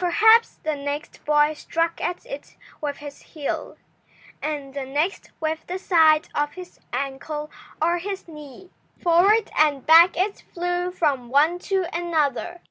Perhaps 0.00 0.54
the 0.62 0.74
next 0.74 1.22
boy 1.26 1.52
struck 1.52 2.00
at 2.00 2.24
it 2.24 2.56
with 2.80 2.96
his 2.96 3.20
heel, 3.20 3.76
and 4.40 4.72
the 4.72 4.86
next 4.86 5.32
with 5.38 5.66
the 5.66 5.78
side 5.78 6.28
of 6.34 6.54
his 6.54 6.80
ankle 6.94 7.50
or 7.82 7.98
his 7.98 8.26
knee. 8.26 8.70
Forward 9.02 9.50
and 9.54 9.84
back 9.84 10.16
it 10.16 10.44
flew 10.54 10.90
from 10.92 11.28
one 11.28 11.58
to 11.58 11.84
another. 11.94 12.62